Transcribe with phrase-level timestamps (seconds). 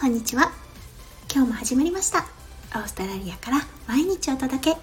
[0.00, 0.50] こんにちは。
[1.30, 2.20] 今日も始まりました。
[2.74, 4.76] オーストラリアから毎日お届け。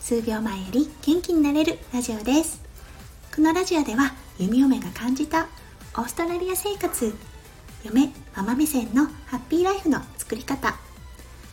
[0.00, 2.60] 数秒前より元気になれるラジオです。
[3.32, 5.46] このラジオでは弓嫁が感じた
[5.96, 7.14] オーストラリア生活
[7.84, 10.74] 嫁ママ目線のハッピーライフの作り方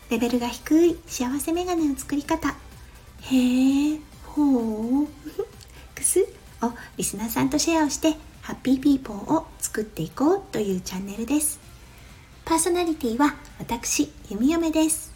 [0.09, 5.07] レベルが低い幸せメガネの作り方へえほう
[5.93, 6.27] くす
[6.63, 11.60] をリスナーさんとシェアをしてハッピーピーポーを作っていこうというチャンネルです。
[12.45, 15.13] パーソナリティは私弓嫁です。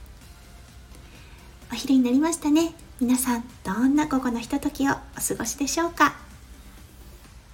[1.71, 2.73] お昼になりましたね。
[3.01, 6.15] 皆さんどんな午後のひとときをお過ごしでしょうか？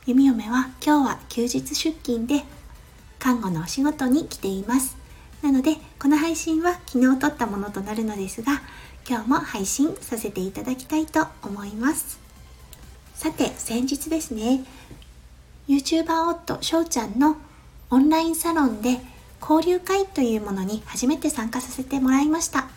[0.05, 2.43] 弓嫁は今日は休日出勤で
[3.17, 4.97] 看護のお仕事に来ています。
[5.41, 8.61] なのでこの配信は昨日撮ったものとなるのですが
[9.09, 12.19] 今日も配信させていただきたいと思います。
[13.15, 14.63] さて先日ですね
[15.67, 17.37] YouTuber 夫翔ちゃんの
[17.89, 18.99] オンラインサロンで
[19.41, 22.69] 交流会というものに初めて参加させてもらいました。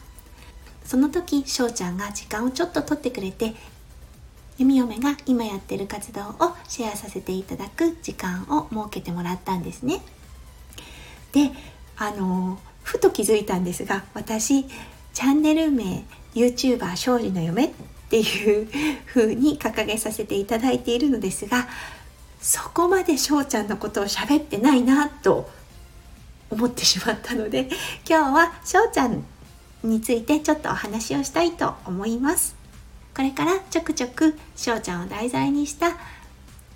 [0.85, 3.55] その時翔ちゃんが時間をちょっと取ってくれて
[4.59, 10.01] 弓嫁が今やってる活動をシェアさせていただく時間を設けてもらったんですね。
[11.33, 11.51] で
[11.97, 16.05] あのふと気づいたんですが私チャンネル名
[16.35, 17.71] YouTuber 勝利の嫁っ
[18.11, 18.69] ていう
[19.07, 21.67] 風に掲げさせていただいているのですが
[22.41, 25.51] そこまで翔ちゃんのことを喋ってないなと
[26.55, 27.69] 思ってしまったので
[28.09, 29.25] 今日は翔ちゃん
[29.83, 32.57] についてちょっとお話をしたいと思います。
[33.15, 35.93] これからちょくちょく翔ちゃんを題材にした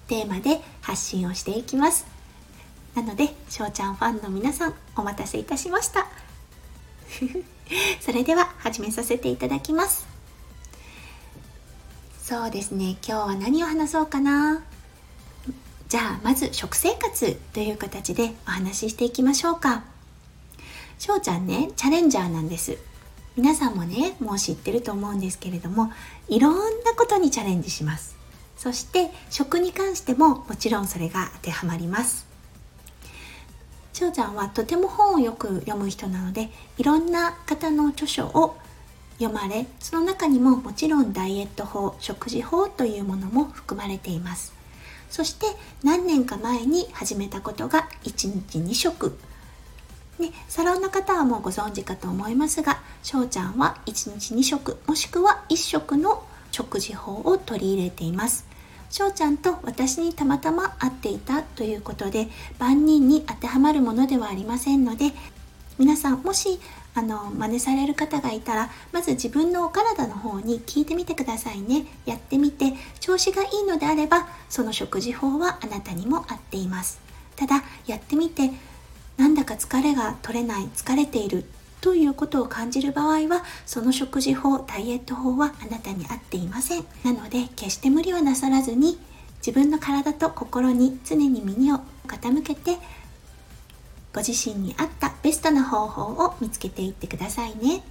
[0.07, 2.07] テーマで発信をしていきます。
[2.95, 6.07] なので翔ちゃんファンの皆さんお待たせいたしました。
[8.01, 10.07] それでは始めさせていただきます。
[12.23, 14.63] そうですね今日は何を話そうかな。
[15.89, 19.85] じゃあまず食生活という形でお話ししていきましょうか。
[20.99, 22.77] しょうちゃんねチャレンジャーなんです。
[23.37, 25.91] 皆さんもねもう知ってると思うんですけれども
[26.29, 26.55] いろん
[26.85, 28.19] なことにチャレンジします。
[28.59, 32.27] そして食に関してももちろんそれが当てはまります。
[33.95, 38.59] しょうちゃんはとても本をよく読む人なのでいろんな方の著書を
[39.19, 44.58] 読まれその中にももちろんダイエット法食事法というものも含まれています。
[45.11, 45.47] そして
[45.83, 49.19] 何年か前に始めたことが1日2食。
[50.19, 58.47] ね、サロンの方はもうご存知かと思いますが翔ちゃんは1日2食もしくは1食の食事法を取り入れています。
[58.91, 65.13] 翔ちゃんと私にたまたま会っていたということで万人に当てはまるものではありませんので
[65.79, 66.59] 皆さんもし
[66.95, 71.87] あの真似される方がいたらまず自分のお体の方に聞いてみてくださいね。
[72.07, 77.01] やってみて調子がいいのであればその食事法はあなたにも合っています。
[77.37, 78.51] ただやってみて
[79.17, 81.45] なんだか疲れが取れない疲れている
[81.81, 86.85] ということを感じる場合はその食事法ダイエット法はあなたに合っていません。
[87.05, 88.99] なので決して無理はなさらずに
[89.39, 92.77] 自分の体と心に常に耳を傾けて
[94.13, 97.83] ご自身に合ったベストな方法を見つけていってくださいね。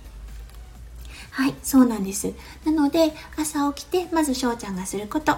[1.32, 2.34] はいそうなんです。
[2.66, 5.38] なので朝起きてまず翔ちゃんがすること。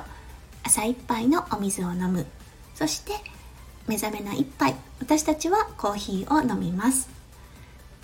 [0.63, 2.25] 朝一杯のお水を飲む。
[2.75, 3.13] そして
[3.87, 4.75] 目覚めの一杯。
[4.99, 7.09] 私たちはコーヒーを飲みます。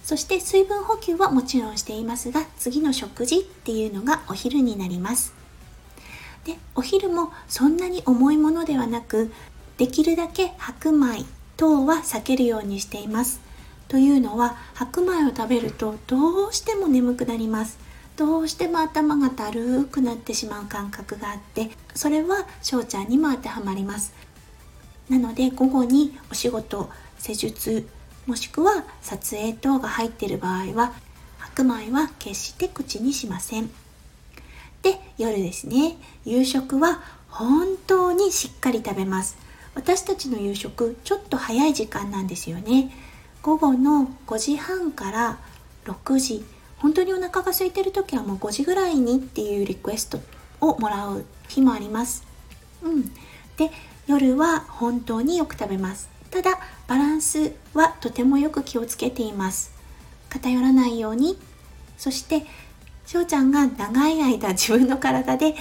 [0.03, 5.33] そして水分補給はもちろんしていますが次の食事っていうのがお昼になります。
[6.43, 9.31] でお昼もそんなに重いものではなく
[9.77, 11.25] できるだけ白米
[11.57, 13.44] 等は避けるようにしています。
[13.95, 17.79] というのは白米を食べるとどうしても眠くなります。
[18.17, 24.13] どうしても頭がだるくなってしまう感覚があってそれは翔ちゃんにも当てはまります。
[25.07, 26.89] なので午後にお仕事
[27.19, 27.87] 施術
[28.25, 30.91] もしくは撮影等が入っている場合は
[31.37, 33.69] 白米は決して口にしません。
[34.81, 35.95] で夜ですね。
[36.25, 39.37] 夕食は本当にしっかり食べます。
[39.73, 42.91] 私たちの夕食ちょっと早い時間なんですよね。
[43.45, 45.37] 午後の5時半から
[45.85, 46.43] 6時。
[46.79, 50.19] 本当にお腹が空いてる時はもう5時ぐらいにっていうリクエスト
[50.61, 52.25] をもらう日もあります。
[52.81, 53.03] うん。
[53.55, 53.69] で
[54.07, 56.09] 夜は本当によく食べます。
[56.31, 59.71] ただバランスはとてもよく気をつけています。
[60.29, 61.37] 偏らないように。
[61.99, 62.47] そして
[63.05, 65.53] 翔ちゃんが長い間自分の体で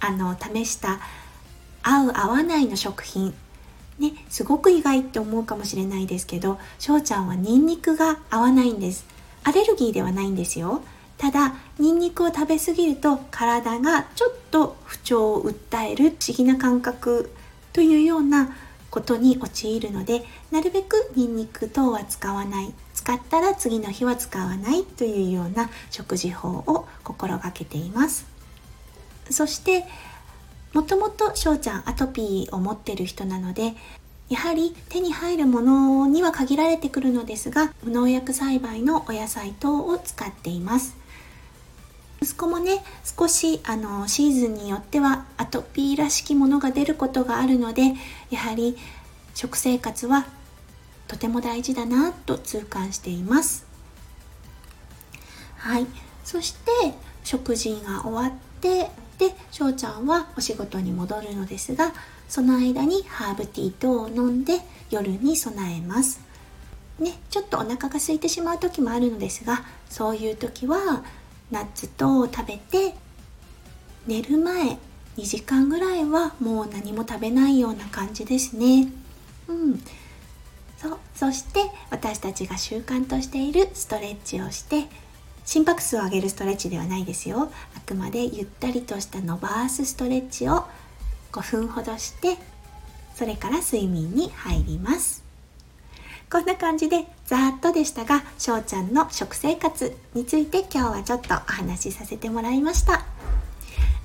[0.00, 1.00] あの試した
[1.82, 3.34] 合う合わないの食品
[4.00, 9.06] ね、すごく意外って思うかもしれないですけど翔ちゃんはニンニクが合わないんです。
[9.44, 10.82] アレルギーではないんですよ。
[11.18, 17.30] ただニンニクを食べ過ぎると体がちょっと不調を訴える不思議な感覚
[17.72, 18.56] というような
[18.90, 22.72] ことに陥るのでなるべくニンニク等は使わない。
[22.94, 28.24] 使使ったら次の日は使わないというような食事法を心がけています。
[29.30, 29.84] そして
[30.72, 33.74] もともと翔ちゃんアトピーを持ってる人なので
[34.28, 40.96] やはり手に入るものには限られてくるのですが無農薬栽培のお野菜等を使っています。
[42.22, 47.94] 息子もね少しあのシーズンによってはアトピーらしきものが出ることがあるので
[48.30, 48.76] やはり
[49.34, 50.26] 食生活は
[51.08, 53.66] とても大事だなと痛感しています。
[55.56, 55.86] はい。
[56.24, 56.70] そして
[57.24, 58.90] 食事が終わって
[59.20, 61.92] で翔ちゃんはお仕事に戻るのですが
[62.26, 66.20] その間にハーブティー等を飲んで夜に備えます。
[66.98, 71.02] ねちょっとお腹が空いてしまう時もあるのですがそういう時は
[71.50, 72.94] ナッツ等を食べて
[74.06, 74.78] 寝る前
[75.16, 78.88] 2時間ぐらいはもう何も食べないような感じですね。
[79.48, 79.82] うん。
[80.78, 84.88] そうそして私たちが習慣としているストレッチをして
[85.50, 87.50] 心拍数を上げるストレッチではないですよ。
[87.76, 90.64] あくまでゆったりとした伸ばすストレッチを
[91.32, 92.36] 5分ほどして
[93.16, 95.24] それから睡眠に入ります。
[96.30, 103.04] こんな感じでざーっとでしたが翔ちゃんの食生活について今日はちょっとお話しさせてもらいました。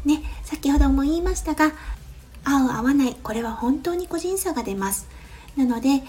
[0.04, 1.74] ね先ほども言いましたが
[2.44, 5.08] 合う合わないこれは本当に個人差が出ます。
[5.56, 6.02] なので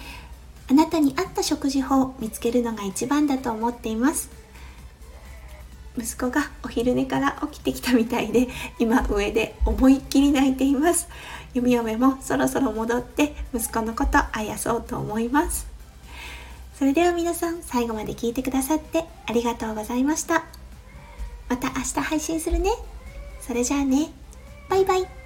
[0.71, 4.46] あなたに合った食事法を見つけるのが一番だと思っています。
[5.99, 8.49] 息子がお昼寝から起きてきたみたいで
[8.79, 11.09] 今上で思いっきり泣いています
[11.55, 15.77] 弓嫁もそろそろ戻って息子のことあやそうと思います
[16.79, 20.45] それでは皆さん最後まで聞いてくださってありがとうございました。
[21.49, 22.71] また明日配信するね。
[23.41, 24.11] それじゃあね。
[24.69, 25.26] バイバイ。